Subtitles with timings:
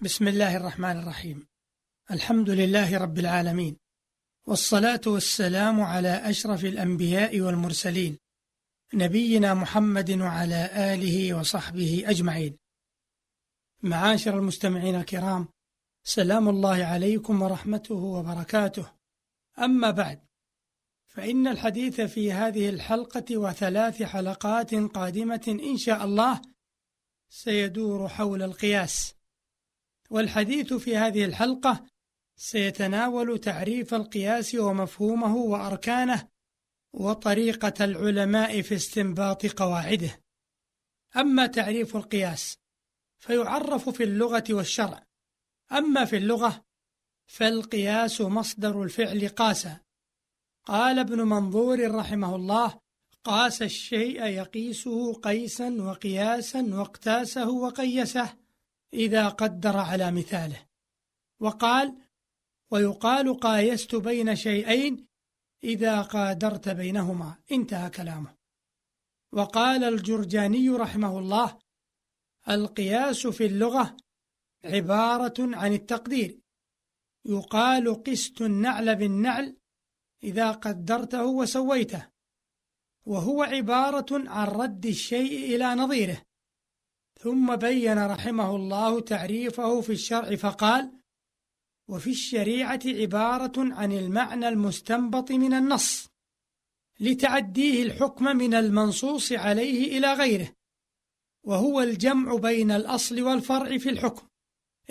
[0.00, 1.46] بسم الله الرحمن الرحيم
[2.10, 3.76] الحمد لله رب العالمين
[4.46, 8.18] والصلاة والسلام على أشرف الأنبياء والمرسلين
[8.94, 12.56] نبينا محمد وعلى آله وصحبه أجمعين
[13.82, 15.48] معاشر المستمعين الكرام
[16.04, 18.92] سلام الله عليكم ورحمته وبركاته
[19.58, 20.20] أما بعد
[21.06, 26.42] فإن الحديث في هذه الحلقة وثلاث حلقات قادمة إن شاء الله
[27.28, 29.15] سيدور حول القياس
[30.10, 31.86] والحديث في هذه الحلقة
[32.36, 36.28] سيتناول تعريف القياس ومفهومه وأركانه
[36.92, 40.20] وطريقة العلماء في استنباط قواعده.
[41.16, 42.58] أما تعريف القياس
[43.18, 45.06] فيعرف في اللغة والشرع،
[45.72, 46.64] أما في اللغة
[47.26, 49.68] فالقياس مصدر الفعل قاس.
[50.64, 52.80] قال ابن منظور رحمه الله:
[53.24, 58.45] قاس الشيء يقيسه قيسا وقياسا واقتاسه وقيسه
[58.92, 60.66] إذا قدر على مثاله.
[61.40, 61.98] وقال
[62.70, 65.06] ويقال قايست بين شيئين
[65.64, 67.34] إذا قادرت بينهما.
[67.52, 68.36] انتهى كلامه.
[69.32, 71.58] وقال الجرجاني رحمه الله
[72.48, 73.96] القياس في اللغة
[74.64, 76.40] عبارة عن التقدير.
[77.24, 79.56] يقال قست النعل بالنعل
[80.22, 82.08] إذا قدرته وسويته.
[83.04, 86.25] وهو عبارة عن رد الشيء إلى نظيره.
[87.20, 90.92] ثم بين رحمه الله تعريفه في الشرع فقال
[91.88, 96.08] وفي الشريعة عبارة عن المعنى المستنبط من النص
[97.00, 100.52] لتعديه الحكم من المنصوص عليه إلى غيره
[101.44, 104.28] وهو الجمع بين الأصل والفرع في الحكم.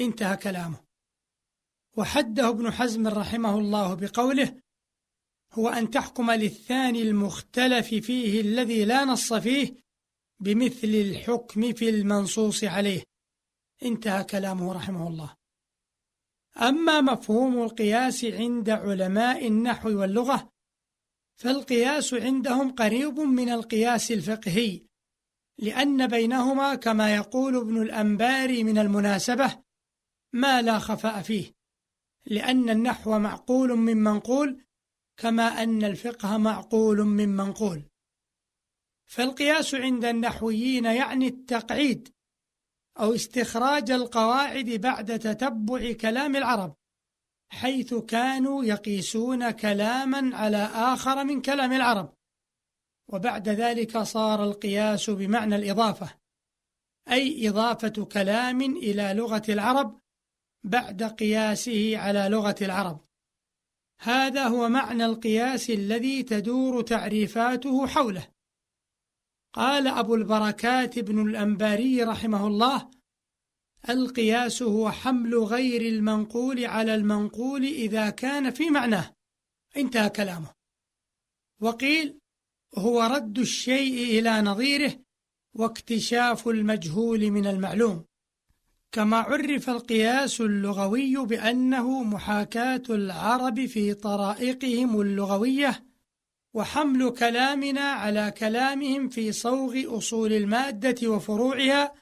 [0.00, 0.84] انتهى كلامه.
[1.96, 4.60] وحده ابن حزم رحمه الله بقوله
[5.52, 9.83] هو أن تحكم للثاني المختلف فيه الذي لا نص فيه
[10.40, 13.02] بمثل الحكم في المنصوص عليه.
[13.82, 15.34] انتهى كلامه رحمه الله.
[16.56, 20.50] أما مفهوم القياس عند علماء النحو واللغة
[21.36, 24.82] فالقياس عندهم قريب من القياس الفقهي
[25.58, 29.62] لأن بينهما كما يقول ابن الأنباري من المناسبة
[30.32, 31.52] ما لا خفاء فيه
[32.26, 34.64] لأن النحو معقول من منقول
[35.16, 37.82] كما أن الفقه معقول من منقول.
[39.06, 42.08] فالقياس عند النحويين يعني التقعيد
[43.00, 46.76] أو استخراج القواعد بعد تتبع كلام العرب
[47.54, 52.14] حيث كانوا يقيسون كلاما على آخر من كلام العرب.
[53.12, 56.10] وبعد ذلك صار القياس بمعنى الإضافة
[57.10, 60.00] أي إضافة كلام إلى لغة العرب
[60.64, 63.04] بعد قياسه على لغة العرب.
[64.00, 68.33] هذا هو معنى القياس الذي تدور تعريفاته حوله.
[69.54, 72.90] قال أبو البركات بن الأنباري رحمه الله
[73.88, 79.14] القياس هو حمل غير المنقول على المنقول إذا كان في معناه
[79.76, 80.50] انتهى كلامه.
[81.60, 82.18] وقيل
[82.78, 84.98] هو رد الشيء إلى نظيره
[85.54, 88.04] واكتشاف المجهول من المعلوم.
[88.92, 95.93] كما عرف القياس اللغوي بأنه محاكاة العرب في طرائقهم اللغوية
[96.54, 101.94] وحمل كلامنا على كلامهم في صوغ أصول المادة وفروعها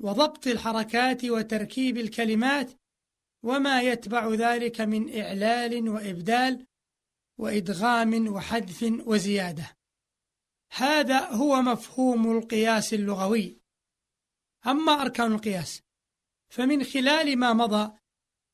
[0.00, 2.72] وضبط الحركات وتركيب الكلمات
[3.42, 6.66] وما يتبع ذلك من إعلال وإبدال
[7.38, 9.76] وإدغام وحذف وزيادة.
[10.72, 13.60] هذا هو مفهوم القياس اللغوي.
[14.66, 15.82] أما أركان القياس
[16.48, 17.98] فمن خلال ما مضى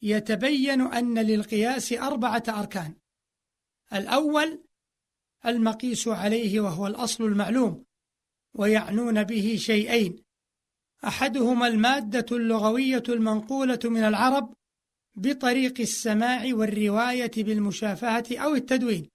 [0.03, 2.95] يتبين أن للقياس أربعة أركان.
[3.93, 4.68] الأول
[5.47, 7.85] المقيس عليه وهو الأصل المعلوم
[8.55, 10.25] ويعنون به شيئين.
[11.05, 14.55] أحدهما المادة اللغوية المنقولة من العرب
[15.15, 19.11] بطريق السماع والرواية بالمشافهة أو التدوين.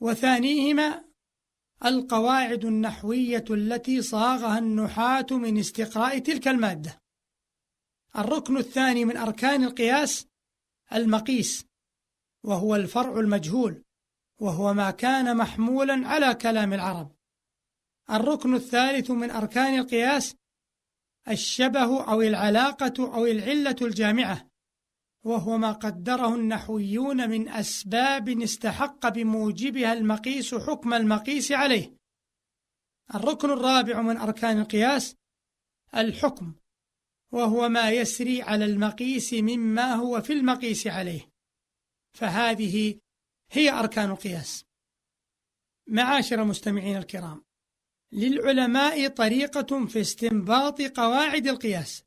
[0.00, 1.04] وثانيهما
[1.84, 6.98] القواعد النحوية التي صاغها النحاة من استقراء تلك المادة.
[8.16, 10.26] الركن الثاني من أركان القياس
[10.92, 11.64] المقيس
[12.44, 13.84] وهو الفرع المجهول.
[14.40, 17.14] وهو ما كان محمولا على كلام العرب.
[18.10, 20.36] الركن الثالث من أركان القياس
[21.28, 24.48] الشبه أو العلاقة أو العلة الجامعة
[25.24, 31.96] وهو ما قدره النحويون من أسباب استحق بموجبها المقيس حكم المقيس عليه.
[33.14, 35.16] الركن الرابع من أركان القياس
[35.96, 36.54] الحكم
[37.32, 41.30] وهو ما يسري على المقيس مما هو في المقيس عليه.
[42.16, 43.00] فهذه
[43.54, 44.64] هي أركان القياس.
[45.88, 47.44] معاشر المستمعين الكرام
[48.12, 52.04] للعلماء طريقة في استنباط قواعد القياس.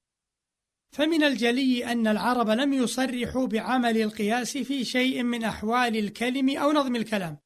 [0.92, 6.96] فمن الجلي أن العرب لم يصرحوا بعمل القياس في شيء من أحوال الكلم أو نظم
[6.96, 7.38] الكلام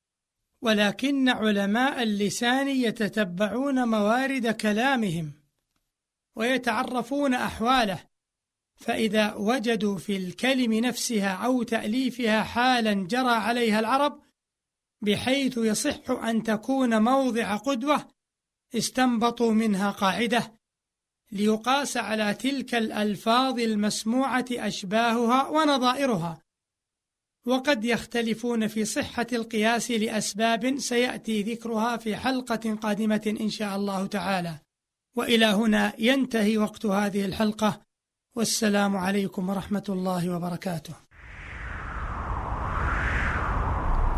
[0.62, 5.34] ولكن علماء اللسان يتتبعون موارد كلامهم
[6.36, 8.11] ويتعرفون أحواله
[8.82, 14.22] فإذا وجدوا في الكلم نفسها أو تأليفها حالا جرى عليها العرب
[15.02, 18.08] بحيث يصح أن تكون موضع قدوة
[18.76, 20.62] استنبطوا منها قاعدة
[21.32, 26.42] ليقاس على تلك الألفاظ المسموعة أشباهها ونظائرها.
[27.46, 34.60] وقد يختلفون في صحة القياس لأسباب سيأتي ذكرها في حلقة قادمة إن شاء الله تعالى.
[35.16, 37.82] وإلى هنا ينتهي وقت هذه الحلقة.
[38.36, 40.94] والسلام عليكم ورحمة الله وبركاته.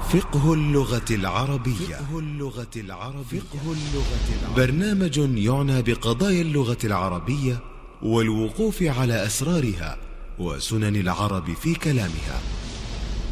[0.09, 1.95] فقه اللغة العربية.
[1.95, 3.39] فقه اللغة العربية.
[3.39, 4.65] فقه اللغة العربية.
[4.65, 7.59] برنامج يعنى بقضايا اللغة العربية
[8.03, 9.97] والوقوف على أسرارها
[10.39, 12.41] وسنن العرب في كلامها.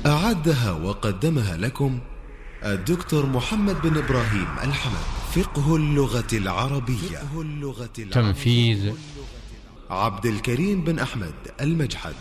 [0.06, 2.00] أعدها وقدمها لكم
[2.64, 5.04] الدكتور محمد بن إبراهيم الحمد.
[5.36, 7.18] فقه اللغة العربية.
[7.18, 8.32] فقه اللغة العربية.
[8.32, 8.94] تنفيذ
[9.92, 12.14] عبد الكريم بن أحمد المجحد.